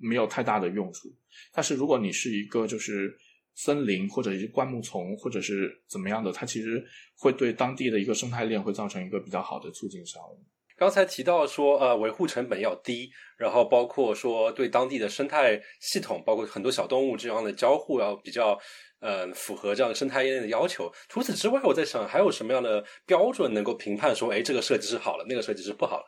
[0.00, 1.08] 没有太大的用处。
[1.52, 3.16] 但是如果你是一个就是
[3.56, 6.84] 森林或者是灌木丛或者是怎么样的，它其实。
[7.18, 10.44] 会对当地的一个生态链会造成一个比较好的促进效应。
[10.76, 18.58] 刚才提到说，呃，维护成本要低，然后包括说对当地的生态系统，包括很多小动物这样的交互要比较，
[19.00, 20.92] 呃，符合这样的生态链的要求。
[21.08, 26.04] 除此之外，我在想还有什么样的标准能够评判说，哎，这个设计是好了，那个设计是不好了？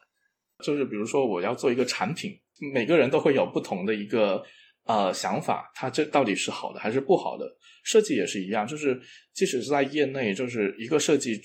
[0.62, 2.38] 就是比如说，我要做一个产品，
[2.74, 4.44] 每个人都会有不同的一个
[4.88, 7.46] 呃想法，它这到底是好的还是不好的？
[7.84, 9.00] 设计也是一样，就是
[9.32, 11.40] 即使是在业内，就是一个设计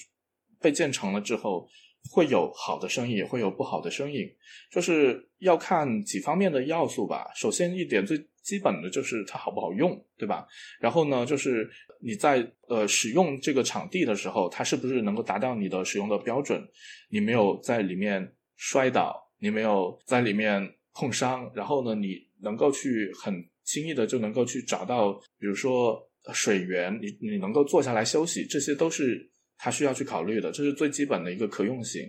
[0.60, 1.68] 被建成了之后，
[2.10, 4.28] 会有好的声音，也会有不好的声音，
[4.72, 7.28] 就是要看几方面的要素吧。
[7.36, 10.46] 首先一点最基本的就是它好不好用，对吧？
[10.80, 11.70] 然后呢，就是
[12.02, 16.62] 你在呃使用这个场地的时候，它是不是能够达到你的使用的标准？
[17.10, 23.34] 你没有在里面摔倒，你没有在里面碰伤，然后呢，你能够去很
[23.64, 26.10] 轻易的就能够去找到，比如说。
[26.34, 32.02] 水源，你你能够坐下来休息，这些都是他需要去考虑的，这是最基本的一个可用性。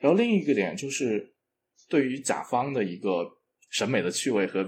[0.00, 1.34] 然后另一个点就是
[1.88, 3.26] 对于甲方的一个
[3.70, 4.62] 审美的趣味和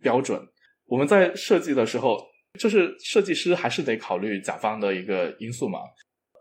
[0.00, 0.40] 标准，
[0.84, 2.24] 我们在设计的时候，
[2.56, 5.80] 就是设计师还是得考虑甲方的一个因素嘛，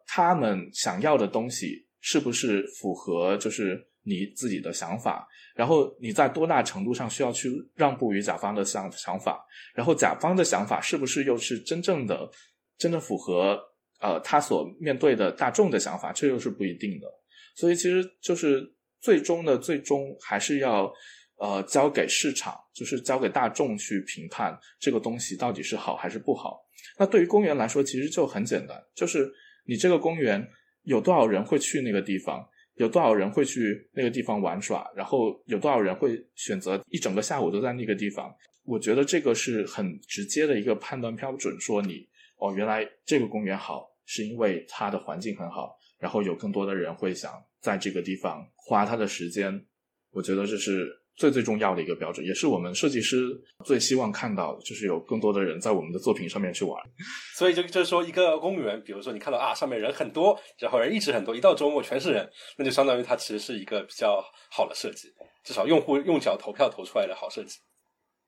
[0.05, 5.27] 他们想要的东西是不是符合就是你自己的想法。
[5.55, 9.41] 然后你在多大程度上需要去让步于甲方的想想法？
[9.73, 12.29] 然后甲方的想法是不是又是真正的、
[12.77, 13.57] 真的符合
[14.01, 16.11] 呃他所面对的大众的想法？
[16.11, 17.07] 这又是不一定的。
[17.55, 20.93] 所以其实就是最终的最终还是要
[21.37, 26.59] 呃交给市场，就是交给大众去评判这个东西到底是好还是不好。
[26.99, 29.31] 那对于公园来说，其实就很简单，就是
[29.65, 30.45] 你这个公园
[30.83, 32.45] 有多少人会去那个地方。
[32.75, 34.89] 有多少人会去那个地方玩耍？
[34.95, 38.33] 然后有多少人会选择一整个下午都在那个地方？
[38.63, 41.59] 我觉得这个是很直接的一个判断标准。
[41.59, 42.07] 说你
[42.37, 49.65] 哦，原来这个公园好，是因为它的环境很好，然后有更多的人会想在这个地方花他的时间。
[50.11, 51.04] 我觉得这是。
[51.15, 53.29] 最最重要的一个标准，也是我们设计师
[53.63, 56.77] 最希望看到，就是有更多的人在我们的作品上面去玩。
[57.35, 65.07] 所以就就是说，一个公园，比如说你看到啊，上面人很多，然后人一直很多，一到周末全是人，那就相当于它其实是一个比较好的设计，
[65.43, 67.59] 至少用户用脚投票投出来的好设计。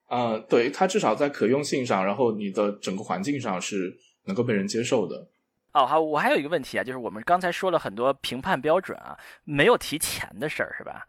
[0.05, 3.93] 啊，对，它至少在可用性上，然后你的整个环境上是
[4.25, 5.27] 能够被人接受的。
[5.73, 11.05] 哦，好，我还有一个问题啊，就是我们刚才说了很多评判标准啊，没有提钱的事儿，是吧？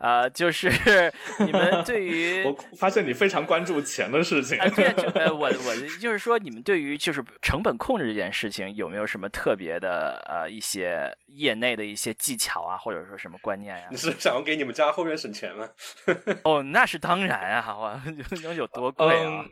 [0.00, 0.70] 啊，就是
[1.44, 4.58] 你们对于我发现你非常关注钱的事情。
[4.74, 13.88] 对，呃，我我就是说，你们对于就是成本控制这件事情，有没有什么特别的呃一些业内的一些技巧啊，或者说什么观念呀？
[13.90, 15.68] 你是想要给你们家后院省钱吗？
[16.44, 18.02] 哦，那是当然啊，哇，
[18.42, 19.44] 能有多贵啊？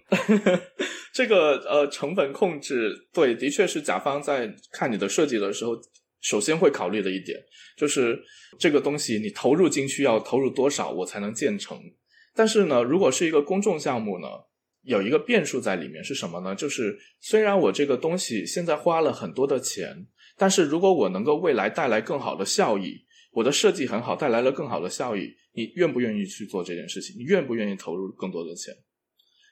[1.12, 5.72] 这个呃，成本控制，对，的确是甲方在看你的设计的时候。
[6.20, 7.38] 首先会考虑的一点
[7.76, 8.20] 就是
[8.58, 11.80] 这个东西你投入进去要投入多少我才能建成。
[12.34, 14.28] 但是呢，如果是一个公众项目呢，
[14.82, 16.54] 有一个变数在里面是什么呢？
[16.54, 20.06] 就是虽然我这个东西现在花了很多的钱，
[20.36, 27.16] 但是如果我能够未来带来更好的效益，我的设计很好，带来了更好的效益，你愿不愿意去做这件事情？
[27.18, 28.74] 你愿不愿意投入更多的钱？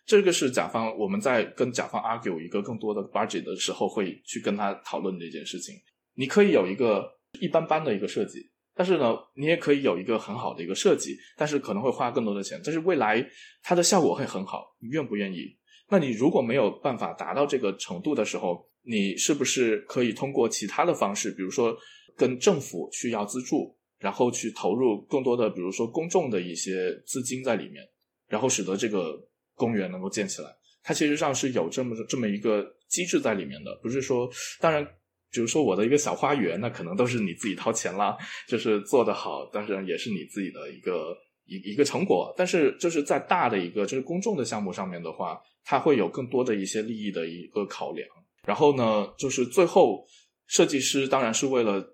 [0.05, 5.75] 这个是甲方我们在跟甲方 argue 一个更多的 budget 的时候会去跟他讨论这件事情。
[6.17, 7.09] 你可以有一个
[7.41, 13.25] 一般般的一个设计，但是呢，你也可以有一个很好的一个设计，但是可能会花更多的钱，但是未来
[13.62, 15.57] 它的效果会很好，你愿不愿意？
[15.89, 21.77] 那你如果没有办法达到这个程度的时候，你是不是可以通过其他的方式，比如说
[22.17, 27.87] 跟政府去要资助，然后去投入更多的，比如说公众的一些资金在里面，
[28.29, 29.17] 然后使得这个
[29.55, 30.49] 公园能够建起来。
[30.83, 34.87] 它其实上是有这么这么一个机制在里面的，不是说，当然，
[35.31, 38.16] 比如说我的一个小花园，那可能都是你自己掏钱啦，
[38.49, 42.33] 就是做得好，当然也是你自己的一个一一个成果。
[42.37, 48.09] 但是就是在大的一个就是公众的项目上面的话，它会有更多的一些利益的一个考量。
[48.47, 50.05] 然后呢，就是最后
[50.47, 51.85] 设计师当然是为了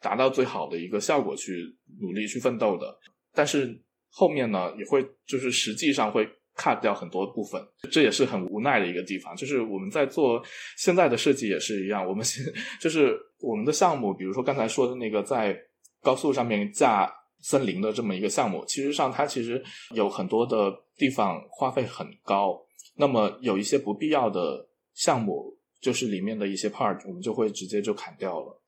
[0.00, 1.64] 达到最好的一个效果去
[2.00, 2.98] 努力去奋斗的，
[3.32, 3.80] 但是
[4.10, 6.28] 后面呢也会就是实际上会。
[6.56, 9.34] Cut 掉很多部分，这也是很无奈的一个地方。
[9.34, 10.42] 就是我们在做
[10.76, 12.44] 现在的设计也是一样，我们现
[12.80, 15.58] 就是我们的项目，比如说刚才说的那个在
[16.02, 19.62] 高速上面架森林的这么一个项目，其实上它其实
[19.94, 22.60] 有很多的地方花费很高，
[22.96, 28.62] 那么有一些不必要的项目，就是里面的一些 part，我们就会直接就砍掉了。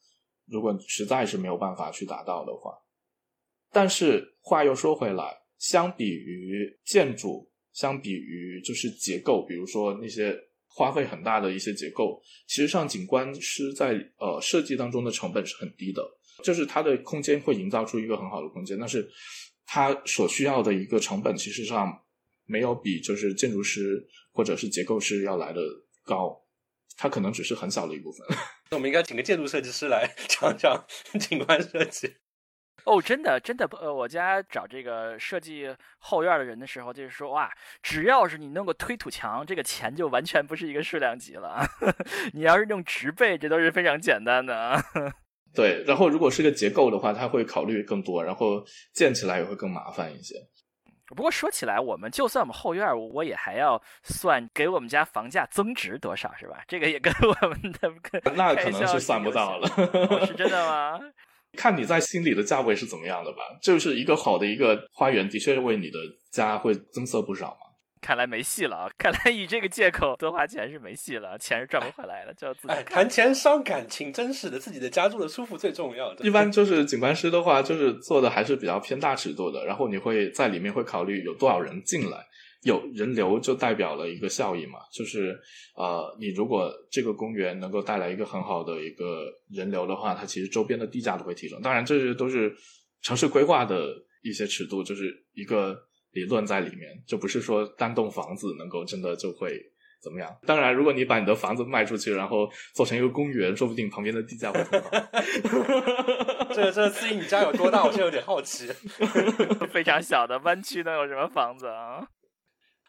[0.46, 2.72] 如果实在是没有办法去达到的话，
[3.72, 7.50] 但是话又说回来，相比于建筑。
[7.74, 10.34] 相比于就是结构，比如说那些
[10.66, 16.02] 花费很大的一些结构，其实上景观师在呃设计当中的成本是很低的，
[16.42, 19.06] 就是它的空间会营造出一个很好的空间，但是
[19.66, 21.92] 它所需要的一个成本，其实上
[22.46, 25.60] 没有比就是建筑师或者是结构师要来的
[26.04, 26.40] 高，
[26.96, 28.26] 它可能只是很小的一部分。
[28.70, 30.84] 那我们应该请个建筑设计师来 讲讲
[31.20, 32.08] 景观设计。
[32.84, 37.50] 哦，真的，真的，呃，我家找这个设计后院的人的时候，就是说，哇，
[37.82, 41.64] 只要是你弄个推土墙，这个钱就完全不是一个数量级了。
[42.34, 44.82] 你要是用植被，这都是非常简单的。
[45.54, 48.62] 对，然后如果是个结构的话，他会考虑更多，然后
[48.92, 50.34] 建起来也会更麻烦一些。
[51.06, 56.62] 不过说起来，我们就算我们后院，我也还要算给我们家房价增值多少，是吧？
[56.66, 57.92] 这个也跟我们的
[58.34, 59.68] 那可能是算不到了。
[60.26, 61.00] 是真的吗？
[61.56, 65.98] 看你在心里的价位是怎么样的吧，就是一个好的一个花园，的确为你的
[66.30, 67.56] 家会增色不少嘛。
[68.00, 68.90] 看来没戏了啊！
[68.98, 72.68] 看来以这个借口多花钱是没戏了，钱是赚不回来了，就要自己。
[72.68, 76.14] 哎，谈钱伤感情，真是的自己的家住的舒服最重要。
[76.16, 82.18] 一般就是景观师的话，就是做的还是比较偏大尺度的，然后你会在里面会考虑有多少人进来。
[82.64, 85.38] 有人流就代表了一个效益嘛，就是
[85.76, 91.60] 呃，你如果这个公园能够带来一个很好的一个人流的话，它其实周边的地价都会提升。
[91.62, 92.54] 当然，这些都是
[93.02, 95.78] 城市规划的一些尺度，就是一个
[96.12, 99.60] 理论在里面，就不是说单栋房子能够真的就会
[100.02, 100.34] 怎么样。
[100.46, 104.90] 当然，如果你把你的房子卖出去，然后做成一个公园，说不定旁边的地价会很高。
[106.54, 107.84] 这这司仪，你家有多大？
[107.84, 108.68] 我现在有点好奇。
[109.70, 112.06] 非常小的湾区能有什么房子啊？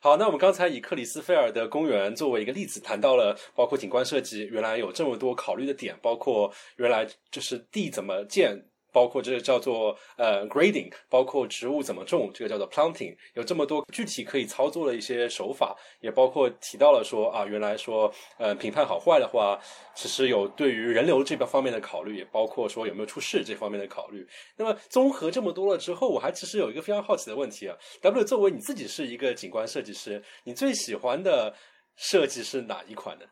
[0.06, 8.56] 好，那我们刚才以克里斯菲尔的公园作为一个例子，谈到了包括景观设计，原来有这么多考虑的点，包括原来就是地怎么建。
[8.96, 19.60] 包括这个叫做呃 grading，包括植物怎么种，这个叫做 planting，有这么多具体可以操作的一些手法，也包括提到了说啊，原来说呃评判好坏的话，
[19.94, 24.26] 其实有对于人流这个方面的考虑，也包括说有没有出事这方面的考虑。
[24.56, 31.54] 那么综合这么多了之后，我还其实有一个非常好奇的问题啊，W 作为你自己是一个景观设计师，你最喜欢的
[31.98, 33.26] 设计是哪一款呢？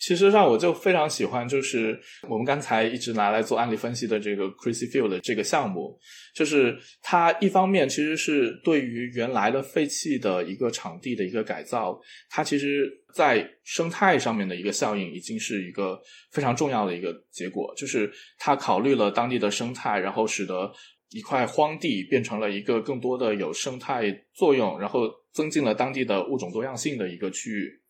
[0.00, 5.98] 其实上，我就非常喜欢，就是我们刚才一直拿来做案例分析的这个 Crazy Field 这个项目，
[6.34, 20.70] 就是它一方面其实是对于原来的废弃的一个场地的一个改造，它其实在生态上面的一个效应已经是一个非常重要的一个结果，就是它考虑了当地的生态，然后使得
[21.10, 27.80] 一块荒地变成了一个更多的有生态作用，然后增进了当地的物种多样性的一个区域。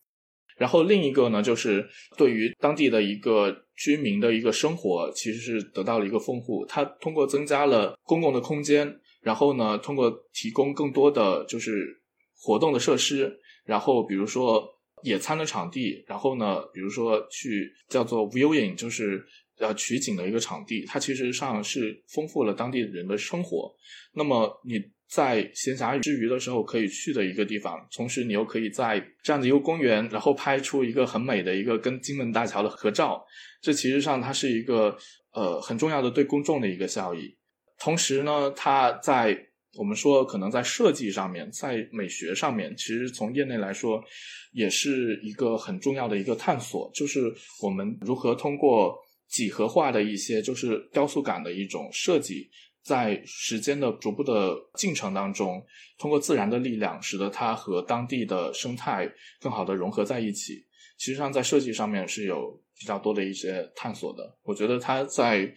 [0.57, 1.87] 然后另一个呢，就是
[2.17, 6.65] 对于当地的一个居民的一个生活，其实是得到了一个丰富。
[6.65, 12.01] 它通过增加了公共的空间，然后呢，通过提供更多的就是
[12.35, 14.67] 活动的设施，然后比如说
[15.03, 19.23] 野餐的场地，然后呢，比如说去叫做 viewing，就是
[19.59, 23.73] 呃取景的一个场地，它其实上是丰富了当地人的生活。
[24.13, 24.81] 那么你。
[25.09, 33.23] 在闲暇之余的时候可以去的一个地方，同时你又可以在这样的一个公园，然后拍出一个很美的一个跟金门大桥的合照。
[33.61, 34.97] 这其实上它是一个
[35.31, 37.37] 呃很重要的对公众的一个效益。
[37.79, 39.37] 同时呢，它在
[39.77, 44.03] 我们说可能在设计上面，在美学上面，其实从业内来说
[44.51, 48.95] 也是一个很重要的一个探索，就是我们如何通过
[49.29, 52.49] 几何化的一些就是雕塑感的一种设计。
[52.87, 55.61] 在时间的逐步的进程当中，
[55.99, 59.11] 通过自然的力量，使得它和当地的生态
[59.41, 60.65] 更好的融合在一起。
[60.97, 64.37] 其实上，在设计上面是有比较多的一些探索的。
[64.41, 65.53] 我觉得它在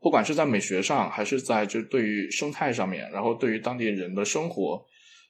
[0.00, 4.84] 不管是在美学上，还是在就对于生态上面，然后对于当地人的生活，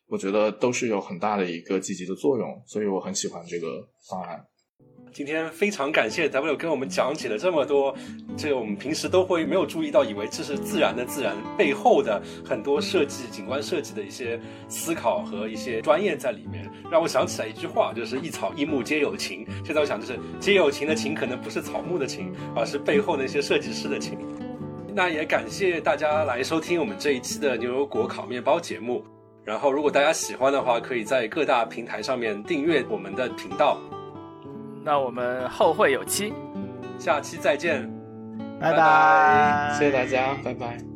[0.07, 4.43] 我觉得都是有很大的一个积极的作用，所以我很喜欢这个方案。
[5.13, 7.95] 今天非常感谢 W 跟我们讲解了这么多，
[8.35, 19.47] 这我们平时都会没有注意到，以为这是自然的自然背后的很多设计、景观设计的一些思考和一些专业在里面，让我想起来一句话，就是一草一木皆有情。
[19.63, 24.19] 现在我想，就是皆有情的情，可能不是草木的情，而是背后的一些设计师的情。
[24.95, 29.05] 那也感谢大家来收听我们这一期的牛油果烤面包节目。
[29.45, 33.79] 然后，如果大家喜欢的话，可以在各大平台上面订阅我们的频道。
[34.85, 36.33] 那我们后会有期，
[36.99, 37.89] 下期再见，
[38.61, 38.77] 拜拜。
[38.77, 40.92] 拜拜，谢谢大家，拜拜。